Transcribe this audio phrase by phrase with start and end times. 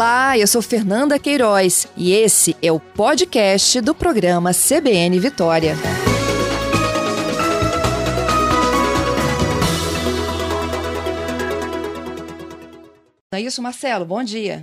[0.00, 5.74] Olá, eu sou Fernanda Queiroz e esse é o podcast do programa CBN Vitória.
[13.30, 14.62] É isso, Marcelo, bom dia.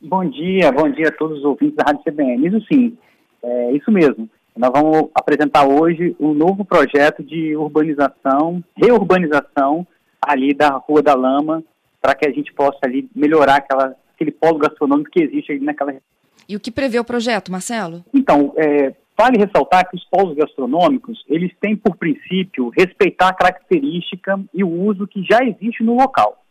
[0.00, 2.46] Bom dia, bom dia a todos os ouvintes da Rádio CBN.
[2.46, 2.96] Isso sim,
[3.42, 4.30] é isso mesmo.
[4.56, 9.84] Nós vamos apresentar hoje um novo projeto de urbanização, reurbanização
[10.24, 11.60] ali da Rua da Lama,
[12.00, 15.92] para que a gente possa ali melhorar aquela, aquele polo gastronômico que existe ali naquela
[15.92, 16.14] região.
[16.48, 18.04] E o que prevê o projeto, Marcelo?
[18.12, 24.40] Então, é, vale ressaltar que os polos gastronômicos, eles têm por princípio respeitar a característica
[24.52, 26.44] e o uso que já existe no local.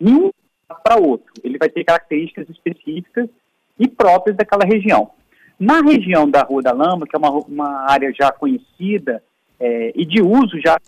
[0.00, 0.30] Nenhum
[0.82, 1.32] para outro.
[1.42, 3.28] Ele vai ter características específicas
[3.78, 5.10] e próprias daquela região.
[5.58, 9.22] Na região da Rua da Lama, que é uma, uma área já conhecida
[9.60, 10.78] é, e de uso já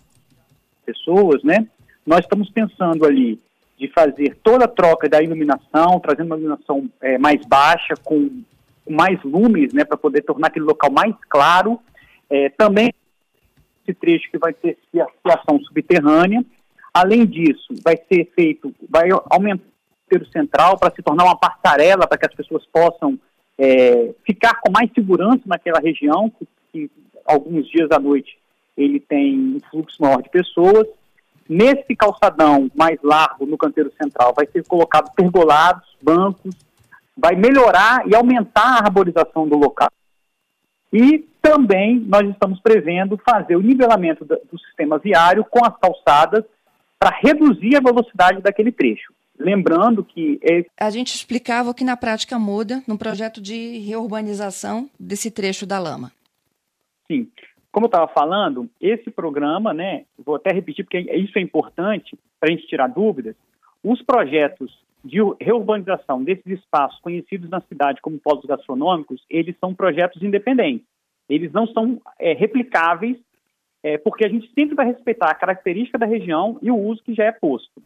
[0.85, 1.67] pessoas, né?
[2.05, 3.39] Nós estamos pensando ali
[3.77, 8.41] de fazer toda a troca da iluminação, trazendo uma iluminação é, mais baixa, com,
[8.89, 11.79] mais lumes, né, para poder tornar aquele local mais claro.
[12.29, 12.91] É, também
[13.83, 16.43] esse trecho que vai ter fiação subterrânea.
[16.93, 19.63] Além disso, vai ser feito, vai aumentar
[20.11, 23.19] o central para se tornar uma passarela para que as pessoas possam
[23.57, 26.91] é, ficar com mais segurança naquela região, que, que
[27.25, 28.37] alguns dias à noite
[28.77, 30.87] ele tem um fluxo maior de pessoas.
[31.49, 36.55] Nesse calçadão mais largo no canteiro central vai ser colocado pergolados, bancos,
[37.17, 39.89] vai melhorar e aumentar a arborização do local.
[40.91, 46.43] E também nós estamos prevendo fazer o nivelamento do, sistema viário com as calçadas
[46.99, 49.13] para reduzir a velocidade daquele trecho.
[49.39, 50.39] Lembrando que.
[50.41, 50.65] É...
[50.79, 55.79] A gente explicava o que na prática muda no projeto de reurbanização desse trecho da
[55.79, 56.11] lama.
[57.07, 57.29] Sim.
[57.77, 62.49] Como eu estava falando, esse programa, né, vou até repetir porque isso é importante para
[62.49, 63.35] a gente tirar dúvidas,
[63.83, 64.75] os projetos
[65.05, 70.87] de reurbanização desses espaços conhecidos na cidade como polos gastronômicos, eles são projetos independentes.
[71.29, 73.15] Eles não são é, replicáveis,
[73.83, 77.13] é, porque a gente sempre vai respeitar a característica da região e o uso que
[77.13, 77.79] já é posto.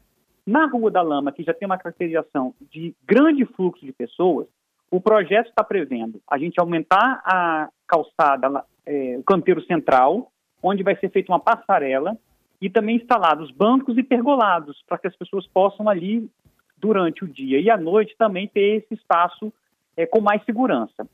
[0.47, 4.47] Na Rua da Lama, que já tem uma caracterização de grande fluxo de pessoas,
[4.89, 10.31] o projeto está prevendo a gente aumentar a calçada é, canteiro central,
[10.61, 12.17] onde vai ser feita uma passarela
[12.61, 16.29] e também instalados bancos e pergolados para que as pessoas possam ali
[16.77, 19.51] durante o dia e à noite também ter esse espaço
[19.95, 21.07] é, com mais segurança.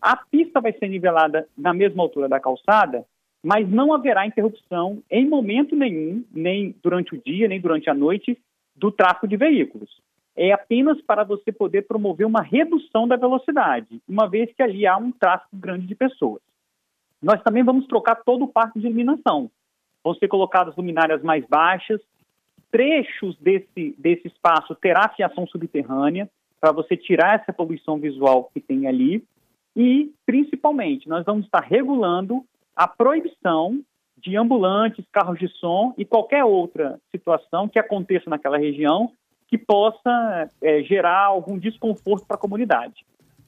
[0.00, 3.04] A pista vai ser nivelada na mesma altura da calçada,
[3.42, 8.38] mas não haverá interrupção em momento nenhum, nem durante o dia, nem durante a noite,
[8.76, 10.02] do tráfego de veículos.
[10.36, 14.96] É apenas para você poder promover uma redução da velocidade, uma vez que ali há
[14.96, 16.42] um tráfego grande de pessoas.
[17.24, 19.50] Nós também vamos trocar todo o parque de iluminação.
[20.04, 21.98] Vão ser colocadas luminárias mais baixas,
[22.70, 26.28] trechos desse, desse espaço terá fiação subterrânea,
[26.60, 29.24] para você tirar essa poluição visual que tem ali.
[29.74, 32.44] E, principalmente, nós vamos estar regulando
[32.76, 33.80] a proibição
[34.18, 39.10] de ambulantes, carros de som e qualquer outra situação que aconteça naquela região
[39.48, 43.04] que possa é, gerar algum desconforto para a comunidade.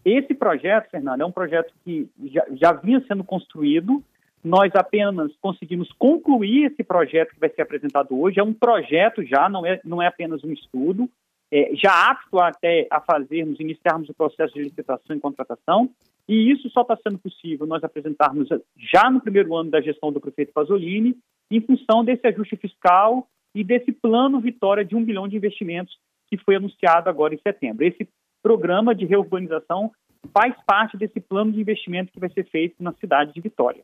[0.07, 4.01] Esse projeto, Fernando, é um projeto que já, já vinha sendo construído.
[4.45, 8.39] Nós apenas conseguimos concluir esse projeto que vai ser apresentado hoje.
[8.39, 11.11] É um projeto já, não é, não é apenas um estudo.
[11.51, 15.91] É, já apto até a fazermos, iniciarmos o processo de licitação e contratação.
[16.29, 20.21] E isso só está sendo possível nós apresentarmos já no primeiro ano da gestão do
[20.21, 21.17] prefeito Pasolini,
[21.51, 26.37] em função desse ajuste fiscal e desse plano Vitória de um bilhão de investimentos que
[26.37, 27.85] foi anunciado agora em setembro.
[27.85, 28.09] Esse
[28.47, 29.91] programa de reurbanização
[30.33, 33.83] faz parte desse plano de investimento que vai ser feito na cidade de Vitória.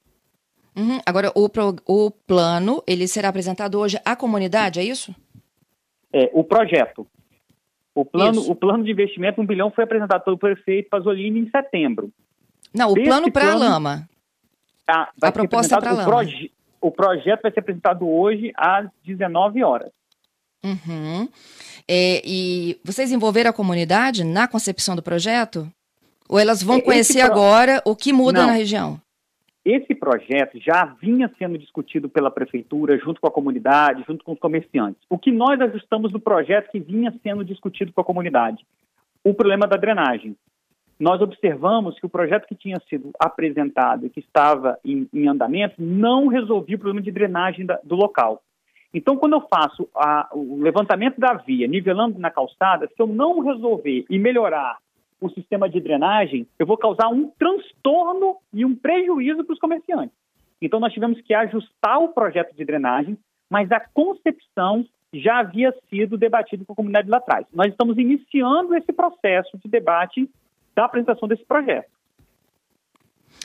[0.76, 1.00] Uhum.
[1.04, 5.12] Agora, o, pro, o plano, ele será apresentado hoje à comunidade, é isso?
[6.12, 7.06] É, o projeto.
[7.92, 12.10] O plano, o plano de investimento, um bilhão, foi apresentado pelo prefeito Pasolini em setembro.
[12.72, 14.08] Não, o Desse plano para a lama.
[14.88, 16.08] Ah, a proposta para a lama.
[16.08, 19.90] Proje o projeto vai ser apresentado hoje às 19 horas.
[20.64, 21.28] Uhum.
[21.88, 25.66] É, e vocês envolveram a comunidade na concepção do projeto?
[26.28, 27.32] Ou elas vão conhecer pro...
[27.32, 28.46] agora o que muda Não.
[28.46, 29.00] na região?
[29.64, 34.38] Esse projeto já vinha sendo discutido pela prefeitura, junto com a comunidade, junto com os
[34.38, 35.00] comerciantes.
[35.08, 38.66] O que nós ajustamos no projeto que vinha sendo discutido com a comunidade?
[39.22, 40.36] O problema da drenagem.
[40.98, 45.74] Nós observamos que o projeto que tinha sido apresentado e que estava em, em andamento
[45.78, 48.42] não resolvia o problema de drenagem da, do local.
[48.94, 53.40] Então, quando eu faço a, o levantamento da via, nivelando na calçada, se eu não
[53.40, 54.78] resolver e melhorar
[55.20, 60.14] o sistema de drenagem, eu vou causar um transtorno e um prejuízo para os comerciantes.
[60.60, 63.16] Então, nós tivemos que ajustar o projeto de drenagem,
[63.48, 64.84] mas a concepção
[65.14, 67.46] já havia sido debatido com a comunidade lá atrás.
[67.52, 70.28] Nós estamos iniciando esse processo de debate
[70.74, 71.90] da apresentação desse projeto.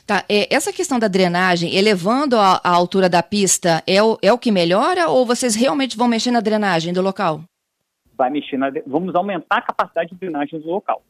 [0.08, 4.32] Tá, é, essa questão da drenagem, elevando a, a altura da pista, é o, é
[4.32, 7.42] o que melhora ou vocês realmente vão mexer na drenagem do local?
[8.18, 11.04] Vai mexer na, vamos aumentar a capacidade de drenagem do local,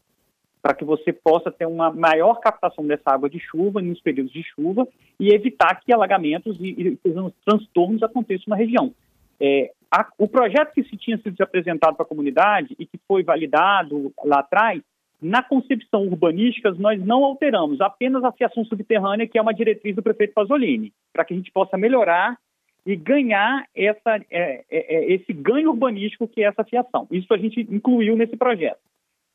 [0.64, 4.42] para que você possa ter uma maior captação dessa água de chuva nos períodos de
[4.42, 4.88] chuva
[5.20, 7.00] e evitar que alagamentos e, e
[7.46, 8.92] transtornos aconteçam na região.
[9.40, 13.22] É, a, o projeto que se tinha sido apresentado para a comunidade e que foi
[13.22, 14.82] validado lá atrás
[15.22, 20.04] na concepção urbanística, nós não alteramos, apenas a fiação subterrânea, que é uma diretriz do
[20.04, 22.38] prefeito Pasolini, para que a gente possa melhorar
[22.86, 27.08] e ganhar essa, é, é, é, esse ganho urbanístico que é essa fiação.
[27.12, 28.80] Isso a gente incluiu nesse projeto.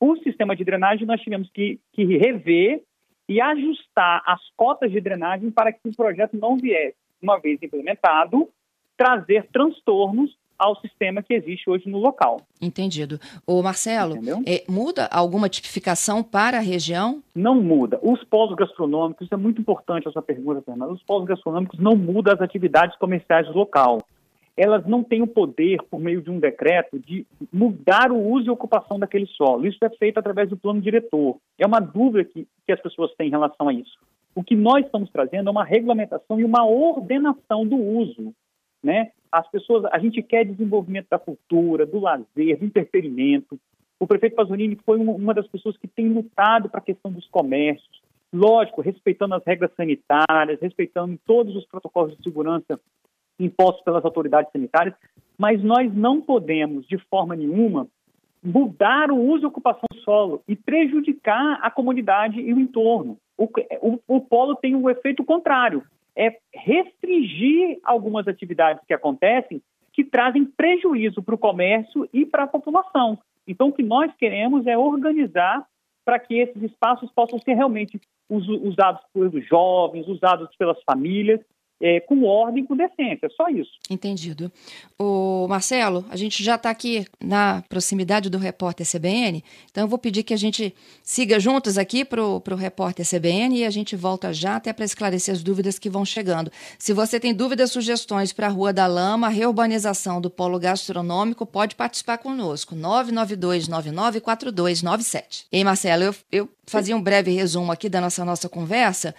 [0.00, 2.82] O sistema de drenagem nós tivemos que, que rever
[3.28, 8.48] e ajustar as cotas de drenagem para que o projeto não viesse, uma vez implementado,
[8.96, 12.40] trazer transtornos ao sistema que existe hoje no local.
[12.60, 13.18] Entendido.
[13.44, 14.14] O Marcelo,
[14.46, 17.20] é, muda alguma tipificação para a região?
[17.34, 17.98] Não muda.
[18.00, 20.92] Os polos gastronômicos, é muito importante essa pergunta, Fernanda.
[20.92, 23.98] Os polos gastronômicos não mudam as atividades comerciais do local.
[24.56, 28.50] Elas não têm o poder, por meio de um decreto, de mudar o uso e
[28.50, 29.66] ocupação daquele solo.
[29.66, 31.38] Isso é feito através do plano diretor.
[31.58, 33.98] É uma dúvida que, que as pessoas têm em relação a isso.
[34.34, 38.32] O que nós estamos trazendo é uma regulamentação e uma ordenação do uso
[38.82, 39.12] né?
[39.32, 43.58] As pessoas, a gente quer desenvolvimento da cultura, do lazer, do entretenimento.
[43.98, 48.02] O prefeito Pasolini foi uma das pessoas que tem lutado para a questão dos comércios,
[48.30, 52.78] lógico, respeitando as regras sanitárias, respeitando todos os protocolos de segurança
[53.40, 54.94] impostos pelas autoridades sanitárias,
[55.38, 57.88] mas nós não podemos, de forma nenhuma,
[58.42, 63.16] mudar o uso e ocupação do solo e prejudicar a comunidade e o entorno.
[63.38, 63.48] O,
[63.80, 65.82] o, o polo tem o um efeito contrário
[66.16, 69.62] é restringir algumas atividades que acontecem
[69.92, 73.18] que trazem prejuízo para o comércio e para a população.
[73.46, 75.66] Então, o que nós queremos é organizar
[76.04, 81.40] para que esses espaços possam ser realmente usados pelos jovens, usados pelas famílias
[81.82, 83.72] é, com ordem, com decência, só isso.
[83.90, 84.52] Entendido.
[84.96, 89.98] O Marcelo, a gente já está aqui na proximidade do repórter CBN, então eu vou
[89.98, 94.32] pedir que a gente siga juntos aqui para o repórter CBN e a gente volta
[94.32, 96.52] já até para esclarecer as dúvidas que vão chegando.
[96.78, 101.74] Se você tem dúvidas, sugestões para a Rua da Lama, reurbanização do polo gastronômico, pode
[101.74, 105.46] participar conosco, 992994297.
[105.50, 109.14] Ei, Marcelo, eu, eu fazia um breve resumo aqui da nossa, nossa conversa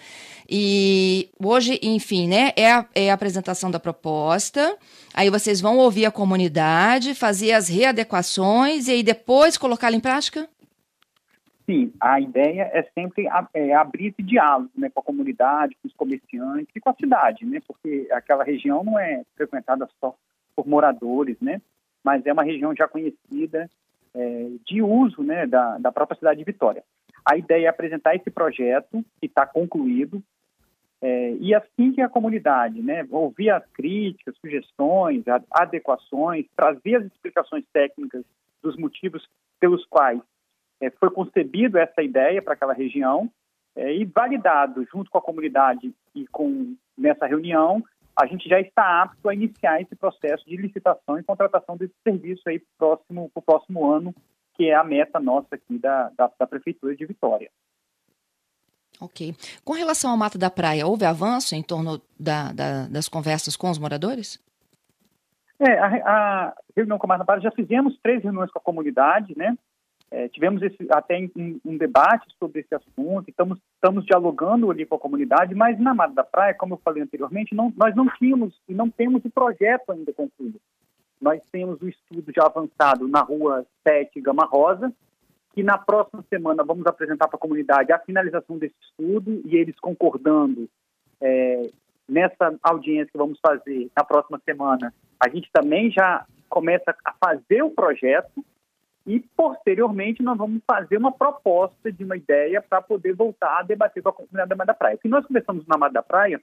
[0.48, 4.76] e hoje, enfim, né, é a, é a apresentação da proposta.
[5.14, 10.48] Aí vocês vão ouvir a comunidade, fazer as readequações e aí depois colocá-la em prática?
[11.64, 15.94] Sim, a ideia é sempre é, abrir esse diálogo né, com a comunidade, com os
[15.94, 20.14] comerciantes e com a cidade, né, porque aquela região não é frequentada só
[20.54, 21.62] por moradores, né,
[22.04, 23.70] mas é uma região já conhecida
[24.14, 26.84] é, de uso né, da, da própria cidade de Vitória.
[27.24, 30.22] A ideia é apresentar esse projeto, que está concluído,
[31.00, 37.64] é, e assim que a comunidade né, ouvir as críticas, sugestões, adequações, trazer as explicações
[37.72, 38.24] técnicas
[38.62, 39.28] dos motivos
[39.60, 40.20] pelos quais
[40.80, 43.30] é, foi concebido essa ideia para aquela região
[43.76, 47.82] é, e validado junto com a comunidade e com nessa reunião,
[48.16, 52.48] a gente já está apto a iniciar esse processo de licitação e contratação desse serviço
[52.48, 54.14] aí para o próximo, próximo ano,
[54.54, 57.50] que é a meta nossa aqui da, da, da Prefeitura de Vitória.
[59.00, 59.34] Ok.
[59.64, 63.68] Com relação ao Mato da Praia, houve avanço em torno da, da, das conversas com
[63.68, 64.42] os moradores?
[65.58, 68.62] É, a, a reunião com o Mato da Praia, já fizemos três reuniões com a
[68.62, 69.56] comunidade, né?
[70.10, 74.94] É, tivemos esse, até um, um, debate sobre esse assunto, estamos, estamos dialogando ali com
[74.94, 78.54] a comunidade, mas na Mata da Praia, como eu falei anteriormente, não, nós não tínhamos
[78.68, 80.60] e não temos o projeto ainda concluído.
[81.24, 84.92] Nós temos o estudo já avançado na rua 7 Gama Rosa,
[85.54, 89.74] que na próxima semana vamos apresentar para a comunidade a finalização desse estudo e eles
[89.80, 90.68] concordando
[91.22, 91.70] é,
[92.06, 97.62] nessa audiência que vamos fazer na próxima semana, a gente também já começa a fazer
[97.62, 98.44] o projeto
[99.06, 104.02] e posteriormente nós vamos fazer uma proposta de uma ideia para poder voltar a debater
[104.02, 104.96] com a comunidade da Mata da Praia.
[104.96, 106.38] O que nós começamos na Mata da Praia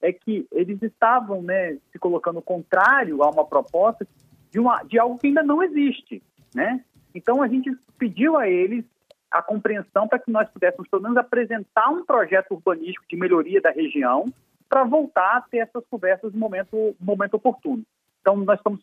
[0.00, 4.06] é que eles estavam né, se colocando contrário a uma proposta
[4.50, 6.22] de, uma, de algo que ainda não existe,
[6.54, 6.82] né?
[7.14, 8.84] Então a gente pediu a eles
[9.30, 13.70] a compreensão para que nós pudéssemos pelo menos apresentar um projeto urbanístico de melhoria da
[13.70, 14.24] região
[14.68, 17.82] para voltar a ter essas conversas no momento, no momento oportuno.
[18.20, 18.80] Então nós estamos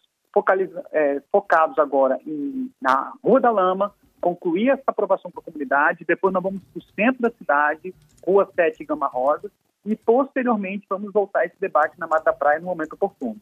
[0.92, 6.34] é, focados agora em, na Rua da Lama, concluir essa aprovação para a comunidade, depois
[6.34, 7.94] nós vamos para o centro da cidade,
[8.26, 9.52] Rua 7 Gama Rosa,
[9.86, 13.40] e posteriormente vamos voltar a esse debate na Mata Praia no momento oportuno.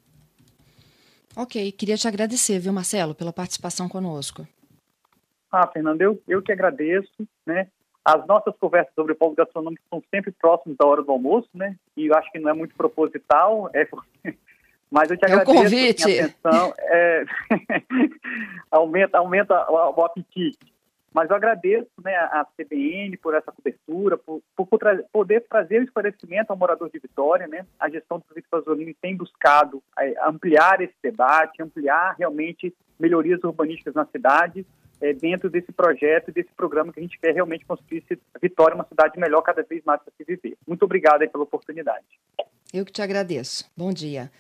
[1.36, 4.48] Ok, queria te agradecer, viu, Marcelo, pela participação conosco.
[5.52, 7.68] Ah, Fernando, eu, eu que agradeço, né?
[8.06, 11.76] As nossas conversas sobre o polo gastronômico são sempre próximas da hora do almoço, né?
[11.96, 13.88] E eu acho que não é muito proposital, é
[14.92, 16.04] mas eu te agradeço é o convite.
[16.04, 16.74] a atenção.
[16.80, 17.26] É...
[18.70, 20.73] aumenta, aumenta o, o apetite.
[21.14, 25.84] Mas eu agradeço né, a CBN por essa cobertura, por, por, tra poder trazer o
[25.84, 27.48] esclarecimento ao morador de Vitória.
[27.48, 27.66] Né?
[27.80, 33.94] A gestão do Vitor Pasolini tem buscado é, ampliar esse debate, ampliar realmente melhorias urbanísticas
[33.94, 34.66] na cidade,
[35.00, 38.04] é, dentro desse projeto e desse programa que a gente quer realmente construir
[38.42, 40.58] Vitória uma cidade melhor cada vez mais para se viver.
[40.68, 42.06] Muito obrigado pela oportunidade.
[42.74, 43.70] Eu que te agradeço.
[43.78, 44.32] Bom dia.